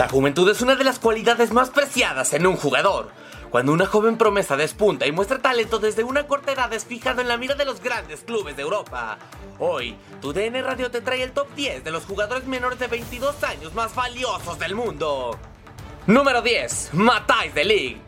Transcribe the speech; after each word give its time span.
La 0.00 0.08
juventud 0.08 0.48
es 0.48 0.62
una 0.62 0.76
de 0.76 0.84
las 0.84 0.98
cualidades 0.98 1.52
más 1.52 1.68
preciadas 1.68 2.32
en 2.32 2.46
un 2.46 2.56
jugador. 2.56 3.10
Cuando 3.50 3.74
una 3.74 3.84
joven 3.84 4.16
promesa 4.16 4.56
despunta 4.56 5.06
y 5.06 5.12
muestra 5.12 5.42
talento 5.42 5.78
desde 5.78 6.04
una 6.04 6.26
corta 6.26 6.52
edad 6.52 6.72
es 6.72 6.86
fijado 6.86 7.20
en 7.20 7.28
la 7.28 7.36
mira 7.36 7.54
de 7.54 7.66
los 7.66 7.82
grandes 7.82 8.20
clubes 8.20 8.56
de 8.56 8.62
Europa. 8.62 9.18
Hoy, 9.58 9.94
tu 10.22 10.32
DN 10.32 10.62
Radio 10.62 10.90
te 10.90 11.02
trae 11.02 11.22
el 11.22 11.32
top 11.32 11.54
10 11.54 11.84
de 11.84 11.90
los 11.90 12.06
jugadores 12.06 12.46
menores 12.46 12.78
de 12.78 12.86
22 12.86 13.44
años 13.44 13.74
más 13.74 13.94
valiosos 13.94 14.58
del 14.58 14.74
mundo. 14.74 15.38
Número 16.06 16.40
10. 16.40 16.94
Matthijs 16.94 17.54
de 17.54 17.64
League. 17.66 18.00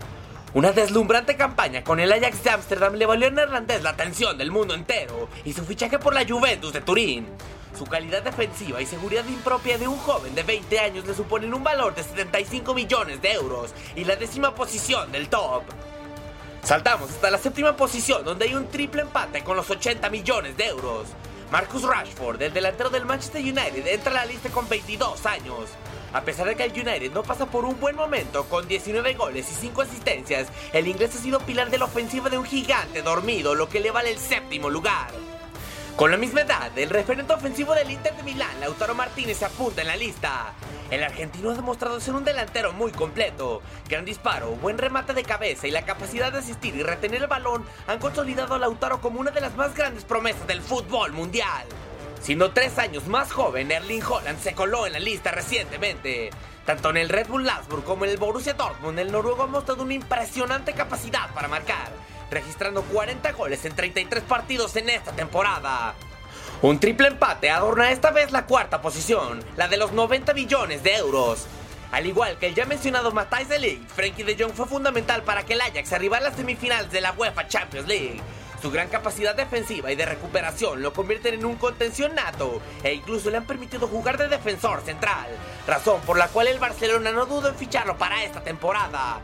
Una 0.55 0.73
deslumbrante 0.73 1.37
campaña 1.37 1.85
con 1.85 2.01
el 2.01 2.11
Ajax 2.11 2.43
de 2.43 2.51
Ámsterdam 2.51 2.95
le 2.95 3.05
valió 3.05 3.27
al 3.27 3.35
neerlandés 3.35 3.83
la 3.83 3.91
atención 3.91 4.39
del 4.39 4.51
mundo 4.51 4.73
entero 4.73 5.29
y 5.45 5.53
su 5.53 5.63
fichaje 5.67 5.99
por 5.99 6.15
la 6.15 6.27
Juventus 6.27 6.73
de 6.73 6.81
Turín. 6.81 7.27
Su 7.77 7.87
calidad 7.87 8.23
defensiva 8.23 8.83
y 8.83 8.87
seguridad 8.87 9.25
impropia 9.27 9.79
de 9.79 9.89
un 9.89 9.97
joven 9.99 10.35
de 10.35 10.43
20 10.43 10.79
años 10.79 11.07
le 11.07 11.15
suponen 11.15 11.55
un 11.55 11.65
valor 11.65 11.95
de 11.95 12.03
75 12.03 12.75
millones 12.75 13.23
de 13.23 13.33
euros 13.33 13.73
y 13.97 14.05
la 14.05 14.17
décima 14.17 14.55
posición 14.55 15.11
del 15.11 15.29
top. 15.29 15.63
Saltamos 16.63 17.11
hasta 17.11 17.31
la 17.31 17.39
séptima 17.39 17.77
posición 17.77 18.25
donde 18.25 18.45
hay 18.45 18.55
un 18.55 18.69
triple 18.69 19.03
empate 19.03 19.43
con 19.43 19.57
los 19.57 19.69
80 19.69 20.11
millones 20.11 20.57
de 20.57 20.67
euros. 20.67 21.09
Marcus 21.51 21.83
Rashford, 21.83 22.41
el 22.41 22.53
delantero 22.53 22.89
del 22.89 23.05
Manchester 23.05 23.43
United, 23.43 23.87
entra 23.87 24.13
a 24.13 24.15
la 24.15 24.27
lista 24.27 24.49
con 24.51 24.69
22 24.69 25.27
años. 25.27 25.71
A 26.13 26.21
pesar 26.23 26.47
de 26.47 26.55
que 26.55 26.65
el 26.65 26.73
United 26.73 27.11
no 27.13 27.23
pasa 27.23 27.47
por 27.47 27.65
un 27.65 27.81
buen 27.81 27.97
momento 27.97 28.45
con 28.45 28.69
19 28.69 29.15
goles 29.15 29.51
y 29.51 29.55
5 29.55 29.83
asistencias, 29.83 30.49
el 30.73 30.87
inglés 30.87 31.15
ha 31.17 31.19
sido 31.19 31.41
pilar 31.41 31.71
de 31.71 31.79
la 31.79 31.87
ofensiva 31.87 32.29
de 32.29 32.39
un 32.39 32.45
gigante 32.45 33.03
dormido, 33.03 33.55
lo 33.55 33.69
que 33.69 33.81
le 33.81 33.91
vale 33.91 34.11
el 34.11 34.19
séptimo 34.19 34.69
lugar. 34.69 35.32
Con 35.97 36.11
la 36.11 36.17
misma 36.17 36.41
edad, 36.41 36.77
el 36.77 36.89
referente 36.89 37.35
ofensivo 37.35 37.75
del 37.75 37.91
Inter 37.91 38.17
de 38.17 38.23
Milán, 38.23 38.61
Lautaro 38.61 38.95
Martínez, 38.95 39.43
apunta 39.43 39.83
en 39.83 39.89
la 39.89 39.97
lista. 39.97 40.55
El 40.91 41.05
argentino 41.05 41.51
ha 41.51 41.55
demostrado 41.55 42.01
ser 42.01 42.15
un 42.15 42.25
delantero 42.25 42.73
muy 42.73 42.93
completo. 42.93 43.61
Gran 43.89 44.07
disparo, 44.07 44.53
buen 44.53 44.79
remate 44.79 45.13
de 45.13 45.23
cabeza 45.23 45.67
y 45.67 45.71
la 45.71 45.85
capacidad 45.85 46.33
de 46.33 46.39
asistir 46.39 46.75
y 46.75 46.83
retener 46.83 47.21
el 47.21 47.29
balón 47.29 47.67
han 47.87 47.99
consolidado 47.99 48.55
a 48.55 48.59
Lautaro 48.59 49.03
como 49.03 49.21
una 49.21 49.31
de 49.31 49.43
las 49.43 49.55
más 49.55 49.75
grandes 49.75 50.05
promesas 50.05 50.47
del 50.47 50.63
fútbol 50.63 51.13
mundial. 51.13 51.67
Siendo 52.23 52.53
tres 52.53 52.79
años 52.79 53.07
más 53.07 53.31
joven, 53.31 53.71
Erling 53.71 54.03
Holland 54.03 54.41
se 54.41 54.55
coló 54.55 54.87
en 54.87 54.95
la 54.95 54.99
lista 54.99 55.31
recientemente. 55.31 56.31
Tanto 56.65 56.91
en 56.91 56.97
el 56.97 57.11
Red 57.11 57.29
Bull 57.29 57.47
Salzburg 57.47 57.85
como 57.85 58.07
en 58.07 58.13
el 58.13 58.17
Borussia 58.17 58.55
Dortmund, 58.55 58.99
el 58.99 59.13
noruego 59.13 59.43
ha 59.43 59.47
mostrado 59.47 59.83
una 59.83 59.95
impresionante 59.95 60.73
capacidad 60.73 61.31
para 61.35 61.49
marcar 61.49 61.91
registrando 62.33 62.83
40 62.83 63.31
goles 63.33 63.65
en 63.65 63.77
33 63.77 64.25
partidos 64.25 64.75
en 64.77 64.91
esta 64.91 65.13
temporada. 65.13 65.95
Un 66.63 66.81
triple 66.81 67.09
empate 67.09 67.51
adorna 67.51 67.93
esta 67.93 68.11
vez 68.11 68.33
la 68.33 68.47
cuarta 68.47 68.81
posición, 68.81 69.45
la 69.57 69.69
de 69.69 69.77
los 69.77 69.93
90 69.93 70.33
millones 70.35 70.83
de 70.83 70.97
euros. 70.97 71.47
Al 71.93 72.07
igual 72.07 72.39
que 72.39 72.47
el 72.47 72.55
ya 72.55 72.65
mencionado 72.65 73.13
Matthijs 73.13 73.49
de 73.49 73.59
Ligt, 73.59 73.91
Frankie 73.91 74.23
de 74.23 74.43
Jong 74.43 74.55
fue 74.55 74.67
fundamental 74.67 75.23
para 75.25 75.45
que 75.45 75.53
el 75.53 75.61
Ajax 75.61 75.93
arribara 75.93 76.27
a 76.27 76.29
las 76.31 76.39
semifinales 76.39 76.91
de 76.91 77.03
la 77.03 77.13
UEFA 77.13 77.49
Champions 77.49 77.87
League. 77.87 78.21
Su 78.63 78.71
gran 78.71 78.89
capacidad 78.89 79.35
defensiva 79.35 79.91
y 79.91 79.97
de 79.97 80.07
recuperación 80.07 80.83
lo 80.83 80.93
convierten 80.93 81.35
en 81.35 81.45
un 81.45 81.57
contención 81.57 82.15
nato 82.15 82.63
e 82.85 82.95
incluso 82.95 83.29
le 83.29 83.39
han 83.39 83.45
permitido 83.45 83.89
jugar 83.89 84.17
de 84.17 84.29
defensor 84.29 84.81
central, 84.83 85.27
razón 85.67 86.01
por 86.03 86.17
la 86.17 86.29
cual 86.29 86.47
el 86.47 86.61
Barcelona 86.61 87.11
no 87.11 87.27
duda 87.27 87.49
en 87.49 87.57
ficharlo 87.57 87.99
para 87.99 88.23
esta 88.23 88.41
temporada. 88.41 89.21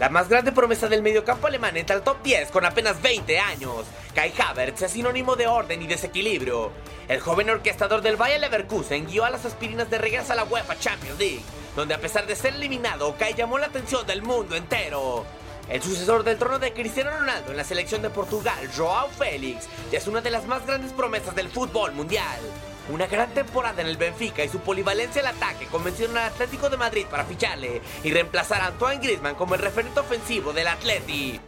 La 0.00 0.08
más 0.08 0.28
grande 0.28 0.50
promesa 0.50 0.88
del 0.88 1.02
mediocampo 1.02 1.46
alemán 1.46 1.76
entra 1.76 1.94
al 1.94 2.02
top 2.02 2.20
10 2.24 2.50
con 2.50 2.64
apenas 2.64 3.00
20 3.00 3.38
años. 3.38 3.86
Kai 4.12 4.32
Havertz 4.36 4.82
es 4.82 4.90
sinónimo 4.90 5.36
de 5.36 5.46
orden 5.46 5.82
y 5.82 5.86
desequilibrio. 5.86 6.72
El 7.06 7.20
joven 7.20 7.48
orquestador 7.48 8.02
del 8.02 8.16
Bayer 8.16 8.40
Leverkusen 8.40 9.06
guió 9.06 9.24
a 9.24 9.30
las 9.30 9.44
aspirinas 9.44 9.88
de 9.90 9.98
regreso 9.98 10.32
a 10.32 10.36
la 10.36 10.44
UEFA 10.44 10.76
Champions 10.80 11.18
League, 11.18 11.42
donde 11.76 11.94
a 11.94 12.00
pesar 12.00 12.26
de 12.26 12.34
ser 12.34 12.54
eliminado, 12.54 13.14
Kai 13.16 13.34
llamó 13.34 13.56
la 13.56 13.66
atención 13.66 14.04
del 14.04 14.22
mundo 14.22 14.56
entero. 14.56 15.24
El 15.68 15.80
sucesor 15.80 16.24
del 16.24 16.38
trono 16.38 16.58
de 16.58 16.72
Cristiano 16.72 17.10
Ronaldo 17.12 17.52
en 17.52 17.56
la 17.56 17.64
selección 17.64 18.02
de 18.02 18.10
Portugal, 18.10 18.68
Joao 18.76 19.08
Félix, 19.10 19.68
ya 19.92 19.98
es 19.98 20.08
una 20.08 20.20
de 20.20 20.30
las 20.30 20.44
más 20.46 20.66
grandes 20.66 20.92
promesas 20.92 21.36
del 21.36 21.48
fútbol 21.48 21.92
mundial. 21.92 22.40
Una 22.88 23.06
gran 23.06 23.32
temporada 23.32 23.80
en 23.80 23.88
el 23.88 23.96
Benfica 23.96 24.44
y 24.44 24.48
su 24.50 24.60
polivalencia 24.60 25.22
al 25.22 25.34
ataque 25.34 25.66
convencieron 25.66 26.18
al 26.18 26.24
Atlético 26.24 26.68
de 26.68 26.76
Madrid 26.76 27.06
para 27.10 27.24
ficharle 27.24 27.80
y 28.02 28.12
reemplazar 28.12 28.60
a 28.60 28.66
Antoine 28.66 29.00
Griezmann 29.00 29.36
como 29.36 29.54
el 29.54 29.62
referente 29.62 30.00
ofensivo 30.00 30.52
del 30.52 30.68
Atleti. 30.68 31.40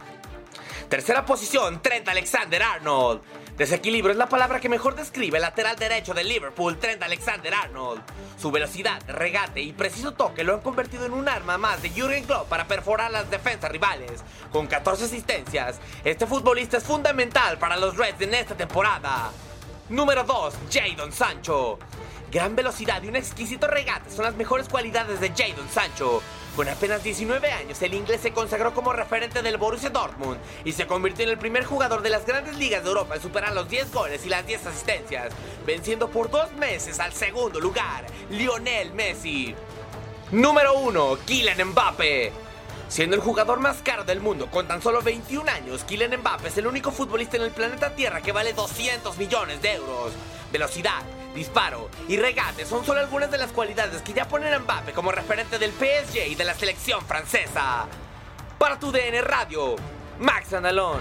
Tercera 0.89 1.25
posición, 1.25 1.81
Trent 1.81 2.07
Alexander-Arnold. 2.07 3.21
Desequilibrio 3.55 4.11
es 4.11 4.17
la 4.17 4.29
palabra 4.29 4.59
que 4.59 4.69
mejor 4.69 4.95
describe 4.95 5.37
el 5.37 5.41
lateral 5.41 5.75
derecho 5.75 6.13
de 6.13 6.23
Liverpool, 6.23 6.79
Trent 6.79 7.03
Alexander-Arnold. 7.03 8.01
Su 8.39 8.49
velocidad, 8.49 9.01
regate 9.07 9.61
y 9.61 9.73
preciso 9.73 10.13
toque 10.13 10.43
lo 10.43 10.55
han 10.55 10.61
convertido 10.61 11.05
en 11.05 11.13
un 11.13 11.27
arma 11.27 11.59
más 11.59 11.83
de 11.83 11.89
Jürgen 11.89 12.23
Klopp 12.23 12.47
para 12.49 12.67
perforar 12.67 13.11
las 13.11 13.29
defensas 13.29 13.71
rivales. 13.71 14.23
Con 14.51 14.65
14 14.65 15.05
asistencias, 15.05 15.79
este 16.03 16.25
futbolista 16.25 16.77
es 16.77 16.83
fundamental 16.83 17.59
para 17.59 17.77
los 17.77 17.95
Reds 17.95 18.21
en 18.21 18.33
esta 18.33 18.55
temporada. 18.55 19.31
Número 19.89 20.23
2. 20.25 20.53
Jadon 20.69 21.13
Sancho. 21.13 21.79
Gran 22.29 22.57
velocidad 22.57 23.01
y 23.03 23.07
un 23.07 23.15
exquisito 23.15 23.67
regate 23.67 24.09
son 24.09 24.25
las 24.25 24.35
mejores 24.35 24.67
cualidades 24.67 25.21
de 25.21 25.29
Jadon 25.29 25.69
Sancho. 25.69 26.21
Con 26.57 26.67
apenas 26.67 27.03
19 27.03 27.49
años, 27.51 27.81
el 27.81 27.93
inglés 27.93 28.19
se 28.19 28.33
consagró 28.33 28.73
como 28.73 28.91
referente 28.91 29.41
del 29.41 29.55
Borussia 29.55 29.89
Dortmund 29.89 30.39
y 30.65 30.73
se 30.73 30.87
convirtió 30.87 31.23
en 31.23 31.31
el 31.31 31.37
primer 31.37 31.63
jugador 31.63 32.01
de 32.01 32.09
las 32.09 32.25
grandes 32.25 32.57
ligas 32.57 32.83
de 32.83 32.89
Europa 32.89 33.15
en 33.15 33.21
superar 33.21 33.53
los 33.53 33.69
10 33.69 33.93
goles 33.93 34.25
y 34.25 34.29
las 34.29 34.45
10 34.45 34.65
asistencias, 34.65 35.31
venciendo 35.65 36.09
por 36.09 36.29
dos 36.29 36.51
meses 36.53 36.99
al 36.99 37.13
segundo 37.13 37.61
lugar, 37.61 38.05
Lionel 38.29 38.91
Messi. 38.93 39.55
Número 40.31 40.77
1. 40.79 41.19
Kylian 41.25 41.69
Mbappe. 41.69 42.46
Siendo 42.89 43.17
el 43.17 43.21
jugador 43.21 43.59
más 43.59 43.81
caro 43.83 44.05
del 44.05 44.21
mundo 44.21 44.49
con 44.49 44.67
tan 44.67 44.81
solo 44.81 45.01
21 45.01 45.51
años, 45.51 45.83
Kylian 45.83 46.19
Mbappe 46.19 46.47
es 46.47 46.57
el 46.57 46.67
único 46.67 46.91
futbolista 46.91 47.35
en 47.35 47.43
el 47.43 47.51
planeta 47.51 47.93
Tierra 47.93 48.21
que 48.21 48.31
vale 48.31 48.53
200 48.53 49.17
millones 49.17 49.61
de 49.61 49.73
euros. 49.73 50.13
Velocidad, 50.51 51.01
disparo 51.35 51.89
y 52.07 52.15
regate 52.15 52.65
son 52.65 52.85
solo 52.85 53.01
algunas 53.01 53.29
de 53.29 53.37
las 53.37 53.51
cualidades 53.51 54.01
que 54.01 54.13
ya 54.13 54.27
ponen 54.27 54.53
a 54.53 54.59
Mbappe 54.59 54.93
como 54.93 55.11
referente 55.11 55.59
del 55.59 55.71
PSG 55.71 56.27
y 56.29 56.35
de 56.35 56.45
la 56.45 56.53
selección 56.53 57.05
francesa. 57.05 57.87
Para 58.57 58.79
tu 58.79 58.91
DN 58.91 59.21
Radio, 59.21 59.75
Max 60.19 60.53
Andalón. 60.53 60.99